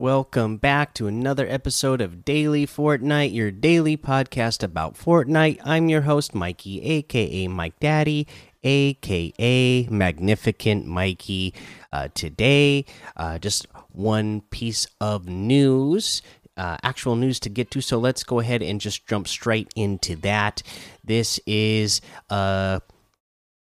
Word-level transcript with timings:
Welcome 0.00 0.56
back 0.56 0.94
to 0.94 1.08
another 1.08 1.46
episode 1.46 2.00
of 2.00 2.24
Daily 2.24 2.66
Fortnite, 2.66 3.34
your 3.34 3.50
daily 3.50 3.98
podcast 3.98 4.62
about 4.62 4.94
Fortnite. 4.94 5.60
I'm 5.62 5.90
your 5.90 6.00
host, 6.00 6.34
Mikey, 6.34 6.80
aka 6.80 7.46
Mike 7.48 7.78
Daddy, 7.80 8.26
aka 8.62 9.86
Magnificent 9.90 10.86
Mikey. 10.86 11.52
Uh, 11.92 12.08
today, 12.14 12.86
uh, 13.14 13.38
just 13.38 13.66
one 13.92 14.40
piece 14.48 14.86
of 15.02 15.28
news, 15.28 16.22
uh, 16.56 16.78
actual 16.82 17.14
news 17.14 17.38
to 17.40 17.50
get 17.50 17.70
to. 17.72 17.82
So 17.82 17.98
let's 17.98 18.24
go 18.24 18.40
ahead 18.40 18.62
and 18.62 18.80
just 18.80 19.06
jump 19.06 19.28
straight 19.28 19.68
into 19.76 20.16
that. 20.16 20.62
This 21.04 21.38
is 21.46 22.00
a 22.30 22.80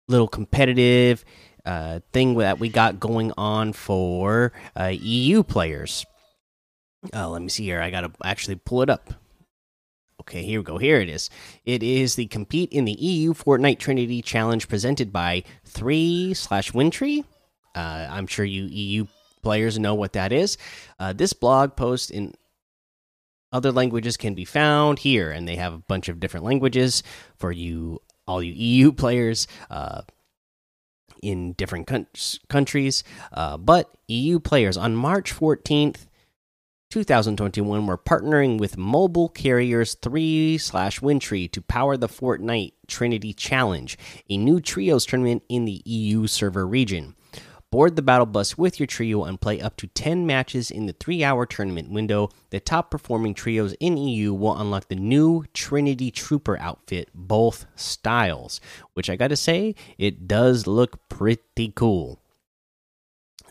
little 0.08 0.28
competitive 0.28 1.24
uh, 1.64 2.00
thing 2.12 2.36
that 2.36 2.58
we 2.60 2.68
got 2.68 3.00
going 3.00 3.32
on 3.38 3.72
for 3.72 4.52
uh, 4.76 4.92
EU 4.92 5.42
players. 5.42 6.04
Uh, 7.14 7.28
let 7.28 7.42
me 7.42 7.48
see 7.48 7.64
here. 7.64 7.80
I 7.80 7.90
gotta 7.90 8.12
actually 8.22 8.56
pull 8.56 8.82
it 8.82 8.90
up. 8.90 9.12
Okay, 10.20 10.42
here 10.42 10.60
we 10.60 10.64
go. 10.64 10.78
Here 10.78 11.00
it 11.00 11.08
is. 11.08 11.30
It 11.64 11.82
is 11.82 12.14
the 12.14 12.26
compete 12.26 12.70
in 12.72 12.84
the 12.84 12.92
EU 12.92 13.32
Fortnite 13.32 13.78
Trinity 13.78 14.20
Challenge 14.20 14.68
presented 14.68 15.12
by 15.12 15.44
Three 15.64 16.34
slash 16.34 16.72
WINDTRE. 16.72 17.24
Uh, 17.74 18.06
I'm 18.10 18.26
sure 18.26 18.44
you 18.44 18.64
EU 18.64 19.06
players 19.42 19.78
know 19.78 19.94
what 19.94 20.12
that 20.12 20.32
is. 20.32 20.58
Uh, 20.98 21.12
this 21.12 21.32
blog 21.32 21.76
post 21.76 22.10
in 22.10 22.34
other 23.52 23.72
languages 23.72 24.16
can 24.16 24.34
be 24.34 24.44
found 24.44 24.98
here, 24.98 25.30
and 25.30 25.48
they 25.48 25.56
have 25.56 25.72
a 25.72 25.78
bunch 25.78 26.08
of 26.08 26.20
different 26.20 26.44
languages 26.44 27.02
for 27.36 27.50
you, 27.50 28.00
all 28.26 28.42
you 28.42 28.52
EU 28.52 28.92
players. 29.04 29.46
Uh, 29.70 30.02
in 31.22 31.52
different 31.54 31.90
countries, 32.48 33.02
uh, 33.32 33.56
but 33.56 33.92
EU 34.06 34.38
players 34.38 34.76
on 34.76 34.94
March 34.94 35.34
14th 35.34 36.06
2021, 36.90 37.86
we're 37.86 37.98
partnering 37.98 38.58
with 38.58 38.78
Mobile 38.78 39.28
Carriers 39.28 39.92
3 39.92 40.56
slash 40.56 41.00
WINDTRE 41.00 41.52
to 41.52 41.60
power 41.60 41.98
the 41.98 42.08
Fortnite 42.08 42.72
Trinity 42.86 43.34
Challenge, 43.34 43.98
a 44.30 44.38
new 44.38 44.58
trios 44.58 45.04
tournament 45.04 45.42
in 45.50 45.66
the 45.66 45.82
EU 45.84 46.26
server 46.26 46.66
region. 46.66 47.14
Board 47.70 47.94
the 47.94 48.00
battle 48.00 48.24
bus 48.24 48.56
with 48.56 48.80
your 48.80 48.86
trio 48.86 49.24
and 49.24 49.38
play 49.38 49.60
up 49.60 49.76
to 49.76 49.86
10 49.88 50.26
matches 50.26 50.70
in 50.70 50.86
the 50.86 50.94
three 50.94 51.22
hour 51.22 51.44
tournament 51.44 51.90
window. 51.90 52.30
The 52.48 52.58
top 52.58 52.90
performing 52.90 53.34
trios 53.34 53.74
in 53.80 53.98
EU 53.98 54.32
will 54.32 54.56
unlock 54.56 54.88
the 54.88 54.96
new 54.96 55.44
Trinity 55.52 56.10
Trooper 56.10 56.58
outfit, 56.58 57.10
both 57.12 57.66
styles, 57.76 58.62
which 58.94 59.10
I 59.10 59.16
gotta 59.16 59.36
say, 59.36 59.74
it 59.98 60.26
does 60.26 60.66
look 60.66 61.06
pretty 61.10 61.70
cool. 61.76 62.18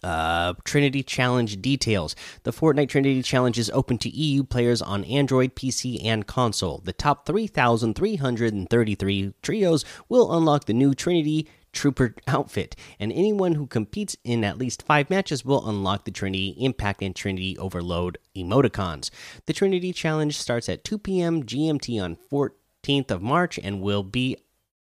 Uh, 0.03 0.53
Trinity 0.64 1.03
Challenge 1.03 1.62
details. 1.62 2.16
The 2.44 2.52
Fortnite 2.52 2.90
Trinity 2.90 3.22
Challenge 3.22 3.58
is 3.58 3.70
open 3.72 3.98
to 4.00 4.09
EU 4.09 4.44
players 4.44 4.81
on 4.81 5.06
Android, 5.06 5.56
PC, 5.56 6.06
and 6.06 6.28
console. 6.28 6.81
The 6.84 6.92
top 6.94 7.26
3,333 7.26 9.34
trios 9.42 9.86
will 10.09 10.36
unlock 10.36 10.66
the 10.66 10.73
new 10.73 10.94
Trinity 10.94 11.48
Trooper 11.73 12.16
outfit, 12.28 12.75
and 13.00 13.12
anyone 13.12 13.53
who 13.53 13.68
competes 13.68 14.16
in 14.23 14.44
at 14.44 14.58
least 14.58 14.81
five 14.81 15.12
matches 15.12 15.45
will 15.45 15.70
unlock 15.70 16.06
the 16.06 16.12
Trinity 16.12 16.56
Impact 16.58 17.03
and 17.03 17.16
Trinity 17.16 17.56
Overload 17.57 18.18
emoticons. 18.36 19.12
The 19.46 19.53
Trinity 19.53 19.94
Challenge 19.94 20.36
starts 20.36 20.69
at 20.69 20.84
2 20.84 20.97
p.m. 20.97 21.44
GMT 21.44 22.02
on 22.02 22.18
14th 22.31 23.12
of 23.12 23.22
March 23.22 23.59
and 23.62 23.81
will 23.81 24.02
be 24.02 24.38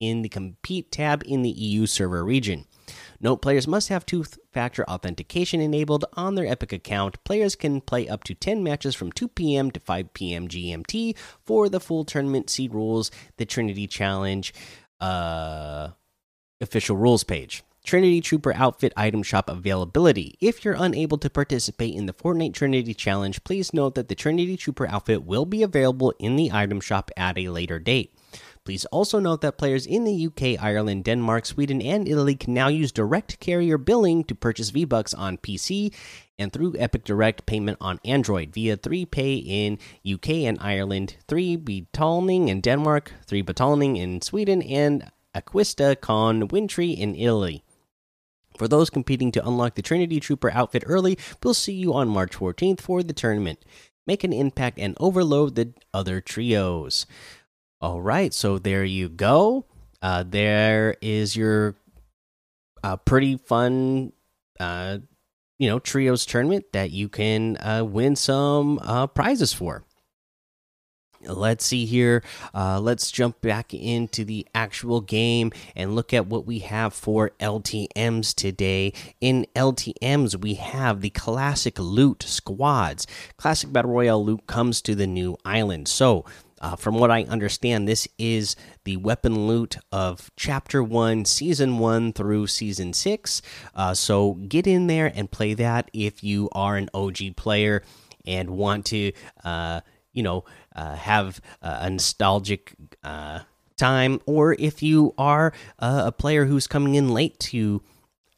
in 0.00 0.22
the 0.22 0.28
Compete 0.28 0.90
tab 0.90 1.22
in 1.24 1.42
the 1.42 1.50
EU 1.50 1.86
server 1.86 2.24
region. 2.24 2.64
Note 3.22 3.40
players 3.40 3.68
must 3.68 3.88
have 3.88 4.04
two 4.04 4.24
factor 4.52 4.84
authentication 4.90 5.60
enabled 5.60 6.04
on 6.14 6.34
their 6.34 6.46
Epic 6.46 6.72
account. 6.72 7.22
Players 7.22 7.54
can 7.54 7.80
play 7.80 8.08
up 8.08 8.24
to 8.24 8.34
10 8.34 8.64
matches 8.64 8.96
from 8.96 9.12
2 9.12 9.28
p.m. 9.28 9.70
to 9.70 9.78
5 9.78 10.12
p.m. 10.12 10.48
GMT 10.48 11.16
for 11.44 11.68
the 11.68 11.78
full 11.78 12.04
tournament. 12.04 12.50
See 12.50 12.66
rules, 12.66 13.12
the 13.36 13.46
Trinity 13.46 13.86
Challenge 13.86 14.52
uh, 15.00 15.90
official 16.60 16.96
rules 16.96 17.22
page. 17.22 17.62
Trinity 17.84 18.20
Trooper 18.20 18.54
outfit 18.54 18.92
item 18.96 19.22
shop 19.22 19.48
availability. 19.48 20.36
If 20.40 20.64
you're 20.64 20.76
unable 20.78 21.18
to 21.18 21.30
participate 21.30 21.94
in 21.94 22.06
the 22.06 22.12
Fortnite 22.12 22.54
Trinity 22.54 22.94
Challenge, 22.94 23.42
please 23.44 23.72
note 23.72 23.94
that 23.94 24.08
the 24.08 24.14
Trinity 24.14 24.56
Trooper 24.56 24.88
outfit 24.88 25.24
will 25.24 25.46
be 25.46 25.62
available 25.62 26.12
in 26.18 26.36
the 26.36 26.52
item 26.52 26.80
shop 26.80 27.10
at 27.16 27.38
a 27.38 27.48
later 27.48 27.78
date. 27.78 28.14
Please 28.64 28.84
also 28.86 29.18
note 29.18 29.40
that 29.40 29.58
players 29.58 29.86
in 29.86 30.04
the 30.04 30.26
UK, 30.26 30.62
Ireland, 30.62 31.02
Denmark, 31.04 31.46
Sweden, 31.46 31.82
and 31.82 32.06
Italy 32.06 32.36
can 32.36 32.54
now 32.54 32.68
use 32.68 32.92
direct 32.92 33.40
carrier 33.40 33.76
billing 33.76 34.22
to 34.24 34.36
purchase 34.36 34.70
V 34.70 34.84
Bucks 34.84 35.12
on 35.12 35.36
PC 35.36 35.92
and 36.38 36.52
through 36.52 36.76
Epic 36.78 37.02
Direct 37.02 37.44
payment 37.44 37.78
on 37.80 37.98
Android 38.04 38.52
via 38.52 38.76
3Pay 38.76 39.44
in 39.44 39.78
UK 40.06 40.28
and 40.46 40.58
Ireland, 40.60 41.16
3 41.26 41.56
Betalning 41.56 42.48
in 42.48 42.60
Denmark, 42.60 43.12
3 43.26 43.42
Betalning 43.42 43.98
in 43.98 44.22
Sweden, 44.22 44.62
and 44.62 45.10
Acquista 45.34 46.00
Con 46.00 46.46
WINDTRE 46.46 46.96
in 46.96 47.16
Italy. 47.16 47.64
For 48.58 48.68
those 48.68 48.90
competing 48.90 49.32
to 49.32 49.46
unlock 49.46 49.74
the 49.74 49.82
Trinity 49.82 50.20
Trooper 50.20 50.52
outfit 50.52 50.84
early, 50.86 51.18
we'll 51.42 51.54
see 51.54 51.72
you 51.72 51.94
on 51.94 52.08
March 52.08 52.36
14th 52.36 52.80
for 52.80 53.02
the 53.02 53.12
tournament. 53.12 53.64
Make 54.06 54.22
an 54.22 54.32
impact 54.32 54.78
and 54.78 54.96
overload 55.00 55.54
the 55.54 55.72
other 55.94 56.20
trios. 56.20 57.06
All 57.82 58.00
right, 58.00 58.32
so 58.32 58.58
there 58.58 58.84
you 58.84 59.08
go. 59.08 59.66
Uh, 60.00 60.22
there 60.24 60.96
is 61.02 61.34
your 61.34 61.74
uh, 62.84 62.96
pretty 62.96 63.38
fun, 63.38 64.12
uh, 64.60 64.98
you 65.58 65.68
know, 65.68 65.80
trios 65.80 66.24
tournament 66.24 66.66
that 66.74 66.92
you 66.92 67.08
can 67.08 67.56
uh, 67.56 67.82
win 67.84 68.14
some 68.14 68.78
uh, 68.84 69.08
prizes 69.08 69.52
for. 69.52 69.82
Let's 71.24 71.64
see 71.64 71.84
here. 71.84 72.22
Uh, 72.54 72.78
let's 72.80 73.10
jump 73.10 73.40
back 73.40 73.74
into 73.74 74.24
the 74.24 74.46
actual 74.54 75.00
game 75.00 75.50
and 75.74 75.96
look 75.96 76.14
at 76.14 76.26
what 76.26 76.46
we 76.46 76.60
have 76.60 76.94
for 76.94 77.30
LTMs 77.40 78.32
today. 78.34 78.92
In 79.20 79.46
LTMs, 79.56 80.40
we 80.40 80.54
have 80.54 81.00
the 81.00 81.10
classic 81.10 81.80
loot 81.80 82.22
squads. 82.22 83.08
Classic 83.36 83.72
Battle 83.72 83.90
Royale 83.90 84.24
loot 84.24 84.46
comes 84.46 84.80
to 84.82 84.94
the 84.94 85.06
new 85.06 85.36
island. 85.44 85.88
So, 85.88 86.24
uh, 86.62 86.76
from 86.76 86.98
what 86.98 87.10
I 87.10 87.24
understand, 87.24 87.86
this 87.86 88.08
is 88.18 88.56
the 88.84 88.96
weapon 88.96 89.46
loot 89.46 89.76
of 89.90 90.30
Chapter 90.36 90.82
1, 90.82 91.24
Season 91.24 91.78
1 91.78 92.12
through 92.12 92.46
Season 92.46 92.92
6. 92.92 93.42
Uh, 93.74 93.94
so 93.94 94.34
get 94.34 94.66
in 94.66 94.86
there 94.86 95.12
and 95.14 95.30
play 95.30 95.54
that 95.54 95.90
if 95.92 96.22
you 96.22 96.48
are 96.52 96.76
an 96.76 96.88
OG 96.94 97.36
player 97.36 97.82
and 98.24 98.50
want 98.50 98.86
to, 98.86 99.12
uh, 99.44 99.80
you 100.12 100.22
know, 100.22 100.44
uh, 100.76 100.94
have 100.94 101.40
a 101.60 101.90
nostalgic 101.90 102.74
uh, 103.02 103.40
time, 103.76 104.20
or 104.26 104.54
if 104.58 104.82
you 104.82 105.12
are 105.18 105.52
a 105.80 106.12
player 106.12 106.44
who's 106.44 106.68
coming 106.68 106.94
in 106.94 107.08
late 107.08 107.38
to 107.40 107.82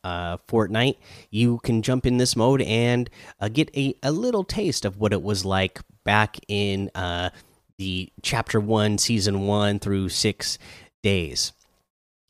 uh, 0.04 0.36
Fortnite, 0.48 0.96
you 1.30 1.58
can 1.64 1.82
jump 1.82 2.06
in 2.06 2.18
this 2.18 2.36
mode 2.36 2.62
and 2.62 3.10
uh, 3.40 3.48
get 3.48 3.74
a, 3.76 3.94
a 4.02 4.12
little 4.12 4.44
taste 4.44 4.84
of 4.84 4.98
what 4.98 5.12
it 5.12 5.22
was 5.22 5.44
like 5.44 5.80
back 6.04 6.38
in 6.48 6.90
uh, 6.94 7.30
the 7.78 8.12
chapter 8.22 8.60
one, 8.60 8.98
season 8.98 9.46
one 9.46 9.78
through 9.78 10.08
six 10.08 10.58
days. 11.02 11.52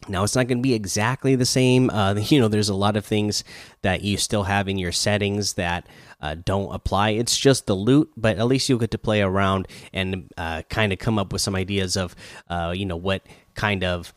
Now 0.09 0.23
it's 0.23 0.37
not 0.37 0.49
going 0.49 0.59
to 0.59 0.63
be 0.63 0.75
exactly 0.75 1.35
the 1.35 1.47
same. 1.47 1.91
Uh, 1.91 2.15
you 2.19 2.41
know, 2.41 2.49
there's 2.49 2.69
a 2.69 2.75
lot 2.75 2.97
of 2.97 3.05
things 3.05 3.45
that 3.83 4.03
you 4.03 4.17
still 4.17 4.45
have 4.45 4.69
in 4.69 4.79
your 4.79 4.93
settings 4.93 5.55
that 5.55 5.87
uh, 6.21 6.37
don't 6.45 6.75
apply. 6.75 7.11
It's 7.11 7.37
just 7.37 7.67
the 7.67 7.75
loot, 7.75 8.11
but 8.17 8.39
at 8.39 8.47
least 8.47 8.69
you'll 8.69 8.79
get 8.79 8.91
to 8.93 8.99
play 8.99 9.23
around 9.23 9.69
and 9.93 10.31
uh, 10.37 10.63
kind 10.69 10.93
of 10.93 10.99
come 10.99 11.19
up 11.19 11.33
with 11.33 11.43
some 11.43 11.55
ideas 11.55 11.97
of, 11.97 12.15
uh, 12.49 12.73
you 12.77 12.87
know, 12.87 12.97
what 12.97 13.23
kind 13.55 13.85
of 13.85 14.13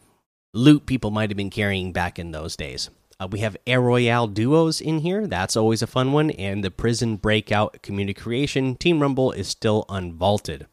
loot 0.53 0.85
people 0.85 1.11
might 1.11 1.29
have 1.29 1.37
been 1.37 1.49
carrying 1.49 1.91
back 1.91 2.17
in 2.19 2.31
those 2.31 2.55
days. 2.55 2.89
Uh, 3.19 3.27
we 3.31 3.39
have 3.39 3.57
Air 3.65 3.81
Royale 3.81 4.27
duos 4.27 4.79
in 4.79 4.99
here. 4.99 5.25
That's 5.25 5.57
always 5.57 5.81
a 5.81 5.87
fun 5.87 6.11
one. 6.13 6.29
And 6.31 6.63
the 6.63 6.69
Prison 6.69 7.15
Breakout 7.15 7.81
Community 7.81 8.13
Creation 8.13 8.75
Team 8.75 9.01
Rumble 9.01 9.31
is 9.31 9.47
still 9.47 9.85
unvaulted. 9.89 10.67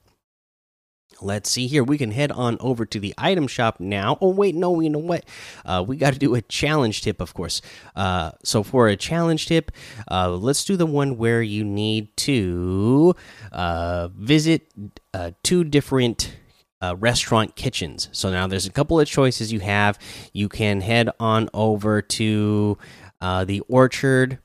Let's 1.21 1.51
see 1.51 1.67
here. 1.67 1.85
We 1.85 1.99
can 1.99 2.11
head 2.11 2.33
on 2.33 2.57
over 2.61 2.85
to 2.87 3.01
the 3.01 3.15
item 3.19 3.47
shop 3.47 3.81
now. 3.81 4.19
Oh, 4.21 4.31
wait, 4.31 4.55
no, 4.55 4.81
you 4.81 4.91
know 4.91 4.99
what? 4.99 5.25
Uh, 5.65 5.85
we 5.87 5.97
got 5.97 6.13
to 6.13 6.19
do 6.19 6.35
a 6.35 6.43
challenge 6.43 7.03
tip, 7.03 7.21
of 7.21 7.35
course. 7.35 7.63
Uh, 7.97 8.33
so, 8.43 8.63
for 8.63 8.89
a 8.89 8.97
challenge 8.97 9.47
tip, 9.47 9.73
uh, 10.11 10.31
let's 10.31 10.65
do 10.65 10.77
the 10.77 10.87
one 10.87 11.17
where 11.17 11.43
you 11.43 11.65
need 11.65 12.17
to 12.19 13.15
uh, 13.53 14.09
visit 14.09 14.71
uh, 15.13 15.33
two 15.43 15.65
different 15.65 16.37
uh, 16.83 16.97
restaurant 16.99 17.57
kitchens. 17.57 18.09
So, 18.13 18.31
now 18.31 18.47
there's 18.47 18.67
a 18.67 18.73
couple 18.73 19.01
of 19.01 19.07
choices 19.07 19.53
you 19.53 19.61
have. 19.61 19.99
You 20.33 20.49
can 20.49 20.81
head 20.81 21.11
on 21.21 21.49
over 21.55 22.03
to 22.03 22.79
the 23.21 23.63
Orchard, 23.69 24.39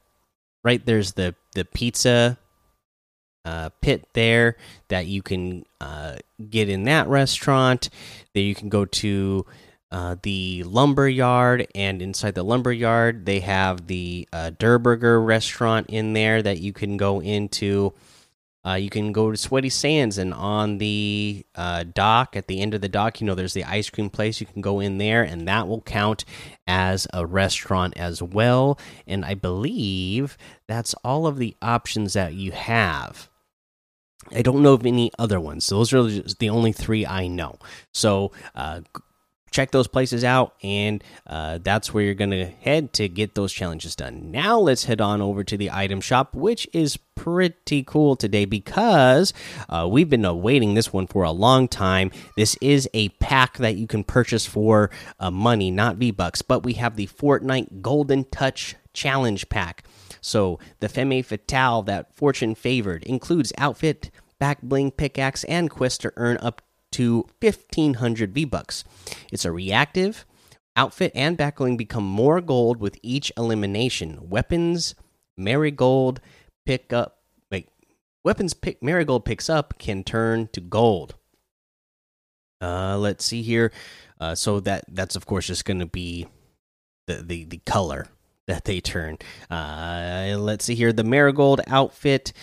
right? 0.64 0.86
There's 0.86 1.14
the, 1.14 1.36
the 1.54 1.66
pizza 1.66 2.38
uh, 3.46 3.70
pit 3.82 4.08
there 4.14 4.58
that 4.90 5.08
you 5.08 5.22
can 5.22 5.66
uh, 5.82 6.18
get 6.50 6.70
in 6.70 6.84
that 6.84 7.08
restaurant. 7.08 7.90
Then 8.34 8.44
you 8.44 8.56
can 8.56 8.70
go 8.70 8.86
to 8.86 9.46
uh, 9.92 10.16
the 10.22 10.64
lumber 10.64 11.08
yard, 11.08 11.68
and 11.74 12.02
inside 12.02 12.36
the 12.36 12.44
lumber 12.44 12.72
yard, 12.72 13.26
they 13.26 13.40
have 13.40 13.88
the 13.88 14.28
uh, 14.32 14.52
restaurant 14.60 15.88
in 15.90 16.14
there 16.14 16.42
that 16.42 16.60
you 16.60 16.74
can 16.74 16.98
go 16.98 17.22
into. 17.22 17.94
Uh, 18.66 18.74
you 18.74 18.90
can 18.90 19.14
go 19.14 19.32
to 19.32 19.38
Sweaty 19.38 19.70
Sands, 19.70 20.18
and 20.18 20.34
on 20.34 20.80
the 20.80 21.46
uh, 21.56 21.86
dock, 21.94 22.36
at 22.36 22.48
the 22.48 22.60
end 22.60 22.74
of 22.74 22.82
the 22.82 22.90
dock, 22.90 23.22
you 23.22 23.28
know, 23.28 23.36
there's 23.36 23.54
the 23.54 23.64
ice 23.64 23.90
cream 23.90 24.10
place. 24.10 24.42
You 24.42 24.48
can 24.48 24.62
go 24.62 24.80
in 24.80 24.98
there, 24.98 25.24
and 25.24 25.48
that 25.48 25.68
will 25.68 25.82
count 25.82 26.26
as 26.68 27.08
a 27.14 27.26
restaurant 27.26 27.96
as 27.98 28.22
well. 28.22 28.78
And 29.08 29.24
I 29.24 29.34
believe 29.34 30.38
that's 30.68 30.94
all 31.06 31.26
of 31.26 31.38
the 31.38 31.56
options 31.62 32.14
that 32.14 32.34
you 32.34 32.52
have. 32.52 33.30
I 34.32 34.42
don't 34.42 34.62
know 34.62 34.74
of 34.74 34.86
any 34.86 35.12
other 35.18 35.40
ones. 35.40 35.66
So 35.66 35.78
those 35.78 35.94
are 35.94 36.22
the 36.40 36.50
only 36.50 36.74
three 36.74 37.06
I 37.06 37.28
know. 37.28 37.58
So, 37.94 38.32
uh, 38.54 38.82
check 39.52 39.72
those 39.72 39.88
places 39.88 40.24
out 40.24 40.54
and 40.64 41.04
uh, 41.28 41.60
that's 41.62 41.94
where 41.94 42.04
you're 42.04 42.14
going 42.14 42.32
to 42.32 42.46
head 42.46 42.94
to 42.94 43.08
get 43.08 43.36
those 43.36 43.54
challenges 43.54 43.96
done. 43.96 44.32
Now 44.32 44.60
let's 44.60 44.86
head 44.86 45.02
on 45.02 45.22
over 45.22 45.44
to 45.44 45.58
the 45.58 45.72
item 45.72 46.02
shop 46.02 46.36
which 46.36 46.68
is 46.74 46.98
pretty 47.16 47.84
cool 47.84 48.16
today 48.16 48.46
because 48.46 49.34
uh, 49.68 49.88
we've 49.90 50.10
been 50.10 50.26
awaiting 50.26 50.74
this 50.74 50.94
one 50.94 51.08
for 51.08 51.24
a 51.24 51.32
long 51.32 51.68
time. 51.68 52.12
This 52.38 52.56
is 52.62 52.90
a 52.94 53.10
pack 53.10 53.58
that 53.58 53.76
you 53.76 53.88
can 53.88 54.04
purchase 54.04 54.46
for 54.46 54.90
uh, 55.20 55.32
money 55.32 55.72
not 55.72 55.98
v 55.98 56.12
bucks 56.12 56.42
but 56.42 56.64
we 56.64 56.74
have 56.74 56.96
the 56.96 57.08
fortnite 57.08 57.82
golden 57.82 58.26
touch 58.26 58.76
challenge 58.94 59.50
pack. 59.50 59.84
So 60.22 60.60
the 60.80 60.90
femme 60.90 61.24
fatale 61.24 61.82
that 61.84 62.14
fortune 62.14 62.56
favored 62.56 63.04
includes 63.04 63.54
outfit 63.58 64.12
back 64.40 64.62
bling 64.62 64.92
pickaxe 64.92 65.44
and 65.46 65.70
quest 65.70 66.02
to 66.02 66.14
earn 66.16 66.38
up 66.38 66.62
to 66.94 67.26
1500 67.42 68.34
V 68.34 68.46
bucks. 68.46 68.84
It's 69.32 69.46
a 69.46 69.52
reactive. 69.52 70.26
Outfit 70.76 71.12
and 71.14 71.38
backbling 71.38 71.78
become 71.78 72.06
more 72.06 72.42
gold 72.42 72.80
with 72.80 72.98
each 73.04 73.32
elimination. 73.38 74.30
Weapons, 74.30 74.96
marigold 75.38 76.22
pick 76.66 76.94
up. 76.94 77.20
Wait, 77.52 77.68
weapons 78.24 78.54
pick 78.54 78.82
marigold 78.82 79.26
picks 79.26 79.50
up 79.50 79.78
can 79.78 80.04
turn 80.04 80.48
to 80.54 80.62
gold. 80.62 81.16
Uh, 82.62 82.98
let's 82.98 83.26
see 83.26 83.42
here. 83.42 83.72
Uh, 84.20 84.36
so 84.36 84.60
that 84.60 84.84
that's 84.90 85.16
of 85.16 85.26
course 85.26 85.48
just 85.48 85.66
going 85.66 85.80
to 85.80 85.86
be 85.86 86.28
the 87.08 87.24
the 87.24 87.46
the 87.46 87.62
color 87.66 88.08
that 88.48 88.66
they 88.66 88.80
turn. 88.82 89.18
Uh, 89.50 90.36
let's 90.38 90.66
see 90.66 90.76
here. 90.76 90.92
The 90.92 91.04
marigold 91.04 91.62
outfit. 91.68 92.34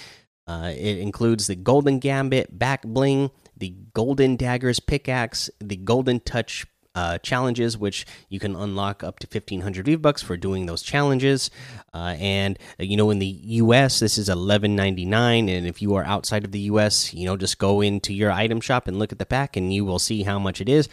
Uh, 0.49 0.73
it 0.77 0.99
includes 0.99 1.49
the 1.49 1.57
golden 1.57 1.99
gambit, 1.99 2.57
back 2.57 2.83
bling, 2.83 3.33
the 3.57 3.75
Golden 3.95 4.37
Daggers 4.37 4.81
pickaxe, 4.81 5.51
the 5.61 5.77
Golden 5.77 6.21
Touch 6.21 6.67
uh, 6.97 7.19
challenges, 7.19 7.77
which 7.77 8.07
you 8.31 8.41
can 8.41 8.57
unlock 8.57 9.05
up 9.05 9.19
to 9.19 9.27
1500 9.27 9.85
V 9.85 9.97
bucks 9.97 10.23
for 10.23 10.37
doing 10.37 10.65
those 10.65 10.83
challenges. 10.83 11.51
Uh, 11.93 12.17
and 12.19 12.59
uh, 12.81 12.85
you 12.85 12.97
know, 12.97 13.11
in 13.11 13.19
the 13.19 13.27
US, 13.27 14.01
this 14.01 14.17
is 14.17 14.31
11.99, 14.31 15.15
and 15.15 15.67
if 15.67 15.83
you 15.83 15.95
are 15.95 16.05
outside 16.05 16.45
of 16.45 16.53
the 16.53 16.61
US, 16.61 17.13
you 17.13 17.27
know, 17.27 17.37
just 17.37 17.59
go 17.59 17.83
into 17.83 18.15
your 18.15 18.33
item 18.33 18.61
shop 18.61 18.89
and 18.89 18.99
look 18.99 19.13
at 19.13 19.19
the 19.19 19.27
pack, 19.27 19.57
and 19.57 19.73
you 19.73 19.85
will 19.85 19.99
see 19.99 20.23
how 20.23 20.39
much 20.39 20.61
it 20.61 20.71
is. 20.71 20.89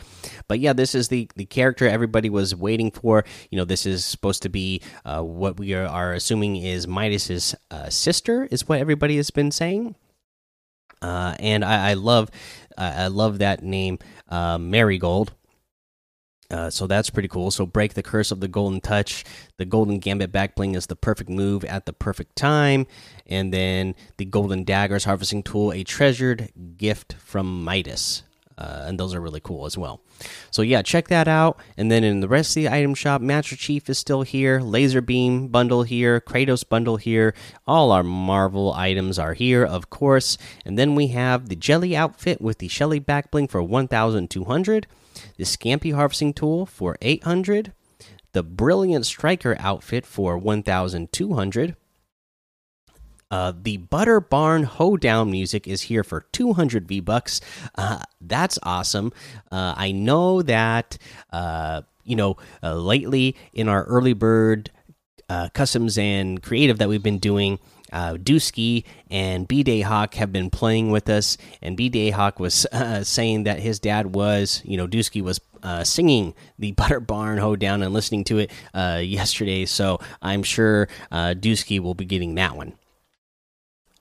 But 0.49 0.59
yeah, 0.59 0.73
this 0.73 0.93
is 0.93 1.07
the 1.07 1.29
the 1.37 1.45
character 1.45 1.87
everybody 1.87 2.29
was 2.29 2.53
waiting 2.53 2.91
for. 2.91 3.23
You 3.49 3.57
know, 3.57 3.65
this 3.65 3.85
is 3.85 4.03
supposed 4.03 4.41
to 4.43 4.49
be 4.49 4.81
uh, 5.05 5.21
what 5.21 5.57
we 5.57 5.73
are, 5.73 5.87
are, 5.87 6.13
assuming 6.13 6.57
is 6.57 6.85
Midas's 6.85 7.55
uh, 7.71 7.89
sister, 7.89 8.47
is 8.51 8.67
what 8.67 8.79
everybody 8.79 9.15
has 9.15 9.31
been 9.31 9.51
saying. 9.51 9.95
Uh, 11.03 11.35
and 11.39 11.63
I, 11.63 11.91
I 11.91 11.93
love, 11.93 12.31
I 12.77 13.07
love 13.07 13.39
that 13.39 13.61
name, 13.61 13.99
uh, 14.29 14.57
Marigold. 14.57 15.33
Uh, 16.49 16.69
so 16.69 16.85
that's 16.85 17.09
pretty 17.09 17.27
cool. 17.27 17.49
So 17.51 17.65
break 17.65 17.93
the 17.95 18.03
curse 18.03 18.31
of 18.31 18.39
the 18.39 18.47
golden 18.47 18.79
touch. 18.79 19.23
The 19.57 19.65
golden 19.65 19.99
gambit 19.99 20.31
back 20.31 20.55
bling 20.55 20.75
is 20.75 20.85
the 20.85 20.95
perfect 20.95 21.29
move 21.29 21.65
at 21.65 21.85
the 21.85 21.93
perfect 21.93 22.35
time, 22.35 22.85
and 23.25 23.51
then 23.51 23.95
the 24.17 24.25
golden 24.25 24.63
daggers 24.63 25.05
harvesting 25.05 25.41
tool, 25.41 25.73
a 25.73 25.83
treasured 25.83 26.51
gift 26.77 27.13
from 27.13 27.63
Midas 27.63 28.23
uh, 28.57 28.83
and 28.85 28.99
those 28.99 29.13
are 29.13 29.21
really 29.21 29.39
cool 29.39 29.65
as 29.65 29.77
well. 29.77 30.01
So 30.51 30.61
yeah, 30.61 30.81
check 30.81 31.07
that 31.07 31.27
out. 31.27 31.59
And 31.77 31.91
then 31.91 32.03
in 32.03 32.19
the 32.19 32.27
rest 32.27 32.51
of 32.51 32.63
the 32.63 32.69
item 32.69 32.93
shop, 32.93 33.21
Master 33.21 33.55
Chief 33.55 33.89
is 33.89 33.97
still 33.97 34.21
here, 34.23 34.59
Laser 34.59 35.01
Beam 35.01 35.47
bundle 35.47 35.83
here, 35.83 36.19
Kratos 36.19 36.67
bundle 36.67 36.97
here. 36.97 37.33
All 37.67 37.91
our 37.91 38.03
Marvel 38.03 38.73
items 38.73 39.17
are 39.19 39.33
here, 39.33 39.63
of 39.63 39.89
course. 39.89 40.37
And 40.65 40.77
then 40.77 40.95
we 40.95 41.07
have 41.07 41.49
the 41.49 41.55
Jelly 41.55 41.95
outfit 41.95 42.41
with 42.41 42.59
the 42.59 42.67
Shelly 42.67 42.99
backbling 42.99 43.49
for 43.49 43.61
1,200, 43.61 44.87
the 45.37 45.43
Scampy 45.43 45.93
harvesting 45.93 46.33
tool 46.33 46.65
for 46.65 46.97
800, 47.01 47.73
the 48.33 48.43
Brilliant 48.43 49.05
Striker 49.05 49.55
outfit 49.59 50.05
for 50.05 50.37
1,200 50.37 51.75
uh, 53.33 53.51
the 53.59 53.77
Butter 53.77 54.19
Barn 54.19 54.61
Hoedown 54.61 55.31
music 55.31 55.67
is 55.67 55.81
here 55.81 56.03
for 56.03 56.21
200 56.33 56.87
V 56.87 56.99
bucks. 56.99 57.41
Uh, 57.73 58.03
that's 58.21 58.59
awesome. 58.61 59.11
Uh, 59.51 59.73
I 59.75 59.91
know 59.91 60.43
that 60.43 60.99
uh, 61.31 61.81
you 62.03 62.15
know 62.15 62.37
uh, 62.61 62.75
lately 62.75 63.35
in 63.51 63.67
our 63.67 63.85
early 63.85 64.13
bird 64.13 64.69
customs 65.55 65.97
and 65.97 66.43
creative 66.43 66.77
that 66.77 66.87
we've 66.89 67.01
been 67.01 67.17
doing. 67.17 67.57
Uh, 67.91 68.17
Dusky 68.17 68.85
and 69.09 69.47
B 69.47 69.63
Day 69.63 69.81
Hawk 69.81 70.13
have 70.13 70.31
been 70.31 70.51
playing 70.51 70.91
with 70.91 71.09
us, 71.09 71.35
and 71.59 71.75
B 71.75 71.89
Day 71.89 72.11
Hawk 72.11 72.39
was 72.39 72.67
saying 73.01 73.45
that 73.45 73.59
his 73.59 73.79
dad 73.79 74.13
was, 74.13 74.61
you 74.63 74.77
know, 74.77 74.85
Dusky 74.85 75.23
was 75.23 75.41
uh, 75.63 75.83
singing 75.83 76.35
the 76.59 76.71
Butter 76.73 76.99
Barn 76.99 77.39
Hoedown 77.39 77.81
and 77.81 77.95
listening 77.95 78.25
to 78.25 78.37
it 78.37 78.51
uh, 78.75 79.01
yesterday. 79.03 79.65
So 79.65 79.99
I'm 80.21 80.43
sure 80.43 80.87
uh, 81.11 81.33
Dusky 81.33 81.79
will 81.79 81.95
be 81.95 82.05
getting 82.05 82.35
that 82.35 82.55
one. 82.55 82.73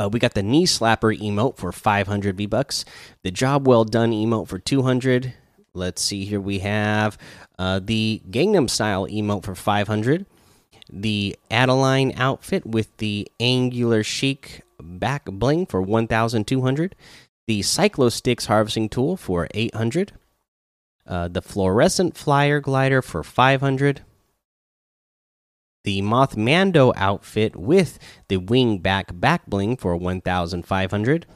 Uh, 0.02 0.08
we 0.08 0.18
got 0.18 0.34
the 0.34 0.42
knee 0.42 0.66
slapper 0.66 1.16
emote 1.16 1.56
for 1.56 1.70
500 1.70 2.36
V 2.36 2.46
bucks. 2.46 2.84
The 3.22 3.30
job 3.30 3.68
well 3.68 3.84
done 3.84 4.10
emote 4.10 4.48
for 4.48 4.58
200. 4.58 5.34
Let's 5.74 6.02
see 6.02 6.24
here. 6.24 6.40
We 6.40 6.58
have 6.60 7.16
uh, 7.58 7.80
the 7.82 8.20
Gangnam 8.28 8.68
style 8.68 9.06
emote 9.06 9.44
for 9.44 9.54
500. 9.54 10.26
The 10.90 11.36
Adeline 11.50 12.12
outfit 12.16 12.66
with 12.66 12.94
the 12.96 13.30
angular 13.38 14.02
chic 14.02 14.62
back 14.80 15.26
bling 15.26 15.66
for 15.66 15.80
1,200. 15.80 16.96
The 17.46 17.60
Cyclo 17.60 18.10
Sticks 18.10 18.46
harvesting 18.46 18.88
tool 18.88 19.16
for 19.16 19.46
800. 19.54 20.12
Uh, 21.06 21.28
the 21.28 21.42
fluorescent 21.42 22.16
flyer 22.16 22.60
glider 22.60 23.02
for 23.02 23.22
500 23.22 24.02
the 25.84 26.00
Mothmando 26.02 26.92
outfit 26.96 27.56
with 27.56 27.98
the 28.28 28.36
wing 28.36 28.78
back 28.78 29.18
back 29.18 29.46
bling 29.46 29.76
for 29.76 29.96
1500 29.96 31.26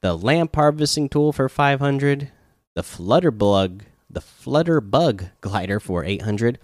the 0.00 0.16
lamp 0.16 0.54
harvesting 0.54 1.08
tool 1.08 1.32
for 1.32 1.48
500 1.48 2.30
the 2.74 2.82
flutter 2.82 3.30
bug 3.30 3.84
the 4.10 4.20
flutter 4.20 4.80
bug 4.80 5.26
glider 5.40 5.80
for 5.80 6.04
800 6.04 6.58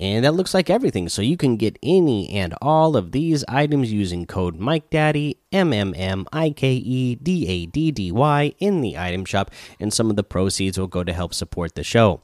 and 0.00 0.24
that 0.24 0.34
looks 0.34 0.54
like 0.54 0.70
everything. 0.70 1.08
So 1.08 1.22
you 1.22 1.36
can 1.36 1.56
get 1.56 1.78
any 1.82 2.28
and 2.30 2.54
all 2.62 2.96
of 2.96 3.10
these 3.10 3.44
items 3.48 3.92
using 3.92 4.26
code 4.26 4.56
Mike 4.56 4.90
Daddy 4.90 5.38
M 5.50 5.72
M 5.72 5.92
M 5.96 6.26
I 6.32 6.50
K 6.50 6.74
E 6.74 7.16
D 7.16 7.46
A 7.48 7.66
D 7.66 7.90
D 7.90 8.12
Y 8.12 8.54
in 8.58 8.80
the 8.80 8.96
item 8.96 9.24
shop, 9.24 9.50
and 9.80 9.92
some 9.92 10.10
of 10.10 10.16
the 10.16 10.22
proceeds 10.22 10.78
will 10.78 10.86
go 10.86 11.02
to 11.02 11.12
help 11.12 11.34
support 11.34 11.74
the 11.74 11.82
show. 11.82 12.20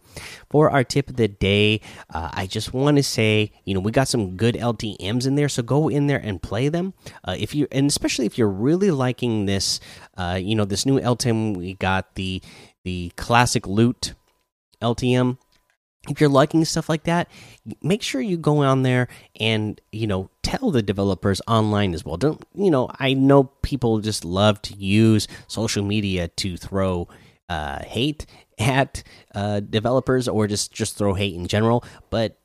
For 0.51 0.71
our 0.71 0.85
tip 0.85 1.11
of 1.11 1.17
the 1.17 1.27
day, 1.27 1.81
uh, 2.13 2.31
I 2.33 2.47
just 2.47 2.73
want 2.73 2.97
to 2.99 3.03
say, 3.03 3.51
you 3.65 3.75
know, 3.75 3.81
we 3.81 3.91
got 3.91 4.09
some 4.09 4.37
good 4.37 4.55
LTM's 4.55 5.27
in 5.27 5.35
there, 5.35 5.49
so 5.49 5.63
go 5.63 5.89
in 5.89 6.07
there 6.07 6.21
and 6.23 6.41
play 6.41 6.69
them. 6.69 6.95
Uh, 7.25 7.35
if 7.39 7.55
you, 7.55 7.67
and 7.73 7.87
especially 7.89 8.27
if 8.27 8.39
you're 8.39 8.49
really 8.49 8.93
liking 8.93 9.47
this, 9.47 9.81
uh, 10.17 10.39
you 10.41 10.55
know, 10.55 10.65
this 10.65 10.87
new 10.87 11.01
LTM, 11.01 11.57
we 11.57 11.75
got 11.75 12.15
the 12.15 12.41
the 12.85 13.11
classic 13.17 13.67
loot 13.67 14.15
LTM 14.83 15.39
if 16.09 16.21
you're 16.21 16.31
liking 16.31 16.65
stuff 16.65 16.89
like 16.89 17.05
that, 17.05 17.29
make 17.83 18.03
sure 18.03 18.21
you 18.21 18.37
go 18.37 18.59
on 18.59 18.83
there 18.83 19.09
and 19.41 19.81
you 19.93 20.07
know 20.07 20.31
tell 20.43 20.71
the 20.71 20.83
developers 20.83 21.41
online 21.47 21.95
as 21.95 22.05
well. 22.05 22.17
Don't 22.17 22.43
you 22.55 22.71
know? 22.71 22.91
I 22.99 23.15
know 23.15 23.45
people 23.63 24.01
just 24.01 24.25
love 24.25 24.61
to 24.63 24.75
use 24.75 25.29
social 25.47 25.85
media 25.85 26.29
to 26.29 26.57
throw 26.57 27.09
uh, 27.49 27.83
hate 27.85 28.27
at 28.59 29.03
uh, 29.35 29.61
developers 29.61 30.29
or 30.29 30.47
just 30.47 30.73
just 30.73 30.97
throw 30.97 31.15
hate 31.15 31.35
in 31.35 31.47
general, 31.47 31.85
but 32.11 32.39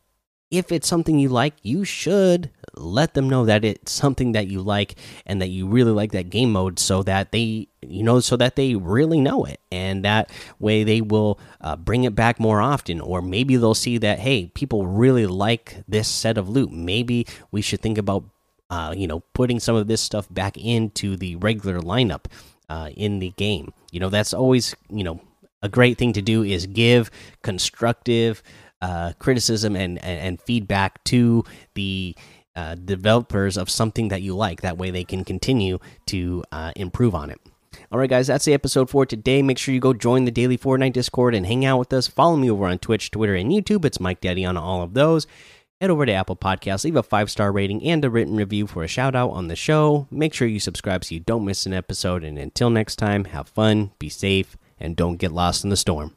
if 0.51 0.71
it's 0.71 0.87
something 0.87 1.19
you 1.19 1.29
like, 1.29 1.53
you 1.61 1.85
should 1.85 2.49
let 2.75 3.13
them 3.13 3.29
know 3.29 3.45
that 3.45 3.63
it's 3.63 3.91
something 3.91 4.31
that 4.31 4.47
you 4.47 4.61
like 4.61 4.95
and 5.25 5.41
that 5.41 5.49
you 5.49 5.67
really 5.67 5.91
like 5.91 6.11
that 6.11 6.29
game 6.29 6.51
mode 6.51 6.79
so 6.79 7.03
that 7.03 7.31
they 7.31 7.67
you 7.81 8.03
know 8.03 8.19
so 8.19 8.37
that 8.37 8.55
they 8.55 8.75
really 8.75 9.19
know 9.19 9.43
it 9.43 9.59
and 9.71 10.05
that 10.05 10.29
way 10.59 10.83
they 10.83 11.01
will 11.01 11.39
uh, 11.61 11.75
bring 11.75 12.03
it 12.03 12.15
back 12.15 12.39
more 12.39 12.61
often. 12.61 12.99
Or 12.99 13.21
maybe 13.21 13.57
they'll 13.57 13.75
see 13.75 13.97
that 13.99 14.19
hey 14.19 14.47
people 14.47 14.87
really 14.87 15.27
like 15.27 15.83
this 15.87 16.07
set 16.07 16.37
of 16.37 16.49
loot. 16.49 16.71
Maybe 16.71 17.27
we 17.51 17.61
should 17.61 17.81
think 17.81 17.97
about 17.97 18.23
uh, 18.69 18.93
you 18.95 19.07
know 19.07 19.21
putting 19.33 19.59
some 19.59 19.75
of 19.75 19.87
this 19.87 20.01
stuff 20.01 20.27
back 20.31 20.57
into 20.57 21.15
the 21.15 21.35
regular 21.35 21.79
lineup 21.79 22.25
uh, 22.69 22.89
in 22.95 23.19
the 23.19 23.31
game. 23.31 23.73
You 23.91 23.99
know 23.99 24.09
that's 24.09 24.33
always 24.33 24.75
you 24.89 25.03
know 25.03 25.21
a 25.61 25.69
great 25.69 25.97
thing 25.97 26.13
to 26.13 26.21
do 26.21 26.43
is 26.43 26.65
give 26.67 27.11
constructive 27.43 28.41
uh, 28.81 29.13
criticism 29.19 29.75
and, 29.75 29.98
and, 30.03 30.19
and 30.19 30.41
feedback 30.41 31.03
to 31.05 31.43
the 31.75 32.15
uh, 32.55 32.75
developers 32.75 33.57
of 33.57 33.69
something 33.69 34.09
that 34.09 34.21
you 34.21 34.36
like. 34.36 34.62
That 34.62 34.77
way, 34.77 34.91
they 34.91 35.03
can 35.03 35.24
continue 35.24 35.79
to 36.07 36.43
uh, 36.51 36.71
improve 36.75 37.15
on 37.15 37.29
it. 37.29 37.39
All 37.91 38.00
right, 38.00 38.09
guys, 38.09 38.27
that's 38.27 38.45
the 38.45 38.53
episode 38.53 38.89
for 38.89 39.05
today. 39.05 39.41
Make 39.41 39.57
sure 39.57 39.74
you 39.74 39.79
go 39.79 39.93
join 39.93 40.25
the 40.25 40.31
daily 40.31 40.57
Fortnite 40.57 40.93
Discord 40.93 41.36
and 41.36 41.45
hang 41.45 41.65
out 41.65 41.79
with 41.79 41.93
us. 41.93 42.07
Follow 42.07 42.36
me 42.36 42.50
over 42.50 42.67
on 42.67 42.79
Twitch, 42.79 43.12
Twitter, 43.12 43.36
and 43.36 43.51
YouTube. 43.51 43.86
It's 43.86 44.00
Mike 44.00 44.21
Daddy 44.21 44.45
on 44.45 44.57
all 44.57 44.81
of 44.81 44.93
those. 44.93 45.27
Head 45.79 45.89
over 45.89 46.05
to 46.05 46.12
Apple 46.12 46.36
Podcasts, 46.36 46.83
leave 46.83 46.98
a 46.98 47.03
five 47.03 47.31
star 47.31 47.53
rating 47.53 47.81
and 47.86 48.03
a 48.03 48.09
written 48.09 48.36
review 48.36 48.67
for 48.67 48.83
a 48.83 48.88
shout 48.88 49.15
out 49.15 49.29
on 49.29 49.48
the 49.48 49.55
show. 49.55 50.07
Make 50.12 50.33
sure 50.33 50.45
you 50.45 50.59
subscribe 50.59 51.05
so 51.05 51.15
you 51.15 51.21
don't 51.21 51.45
miss 51.45 51.65
an 51.65 51.74
episode. 51.74 52.24
And 52.25 52.38
until 52.38 52.69
next 52.69 52.98
time, 52.98 53.25
have 53.25 53.48
fun, 53.48 53.91
be 53.98 54.09
safe, 54.09 54.57
and 54.77 54.98
don't 54.98 55.15
get 55.15 55.31
lost 55.31 55.63
in 55.63 55.69
the 55.69 55.77
storm. 55.77 56.15